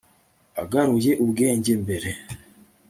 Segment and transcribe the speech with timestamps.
[0.61, 2.09] agaruye ubwenge mbere